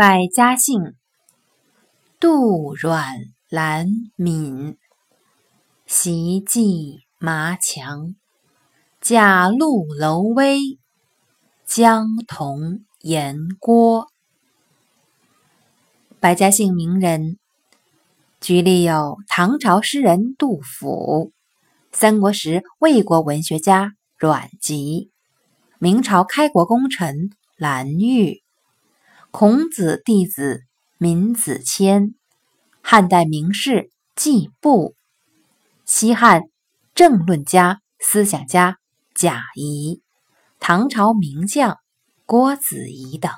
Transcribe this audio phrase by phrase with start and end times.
[0.00, 0.94] 百家姓：
[2.18, 3.16] 杜、阮、
[3.50, 4.78] 兰、闵。
[5.84, 8.14] 席季麻强，
[9.02, 10.78] 贾陆楼威，
[11.66, 14.06] 江童颜郭。
[16.18, 17.36] 百家姓名人，
[18.40, 21.30] 举例有唐朝诗人杜甫，
[21.92, 25.10] 三国时魏国文学家阮籍，
[25.78, 27.28] 明朝开国功臣
[27.58, 28.42] 蓝玉，
[29.32, 30.64] 孔子弟子
[30.98, 32.14] 闵子骞，
[32.82, 34.96] 汉代名士季布。
[35.84, 36.42] 西汉
[36.96, 38.78] 政论家、思想家
[39.14, 40.02] 贾谊，
[40.58, 41.78] 唐朝名将
[42.26, 43.30] 郭子仪等。